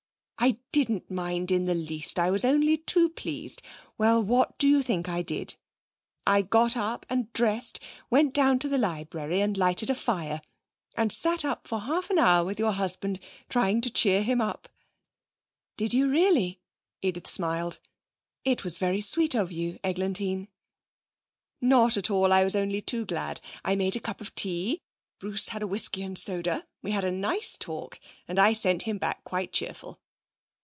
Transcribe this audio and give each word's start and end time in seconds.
'I 0.43 0.57
didn't 0.71 1.11
mind 1.11 1.51
in 1.51 1.65
the 1.65 1.75
least. 1.75 2.17
I 2.17 2.31
was 2.31 2.43
only 2.43 2.75
too 2.75 3.09
pleased. 3.09 3.61
Well, 3.99 4.23
what 4.23 4.57
do 4.57 4.67
you 4.67 4.81
think 4.81 5.07
I 5.07 5.21
did? 5.21 5.55
I 6.25 6.41
got 6.41 6.75
up 6.75 7.05
and 7.11 7.31
dressed, 7.31 7.79
went 8.09 8.33
down 8.33 8.57
to 8.59 8.67
the 8.67 8.79
library 8.79 9.39
and 9.39 9.55
lighted 9.55 9.89
the 9.89 9.93
fire, 9.93 10.41
and 10.97 11.11
sat 11.11 11.45
up 11.45 11.67
for 11.67 11.81
half 11.81 12.09
an 12.09 12.17
hour 12.17 12.43
with 12.43 12.57
your 12.57 12.71
husband 12.71 13.19
trying 13.49 13.81
to 13.81 13.91
cheer 13.91 14.23
him 14.23 14.41
up!' 14.41 14.67
'Did 15.77 15.93
you 15.93 16.09
really?' 16.09 16.59
Edith 17.03 17.27
smiled. 17.27 17.79
'It 18.43 18.63
was 18.63 18.79
very 18.79 18.99
sweet 19.01 19.35
of 19.35 19.51
you, 19.51 19.77
Eglantine.' 19.83 20.47
'Not 21.61 21.97
at 21.97 22.09
all; 22.09 22.33
I 22.33 22.43
was 22.43 22.55
only 22.55 22.81
too 22.81 23.05
glad. 23.05 23.39
I 23.63 23.75
made 23.75 23.95
a 23.95 23.99
cup 23.99 24.19
of 24.21 24.33
tea, 24.33 24.81
Bruce 25.19 25.49
had 25.49 25.61
a 25.61 25.67
whisky 25.67 26.01
and 26.01 26.17
soda, 26.17 26.65
we 26.81 26.89
had 26.93 27.03
a 27.03 27.11
nice 27.11 27.59
talk, 27.59 27.99
and 28.27 28.39
I 28.39 28.53
sent 28.53 28.81
him 28.83 28.97
back 28.97 29.23
quite 29.23 29.53
cheerful. 29.53 29.99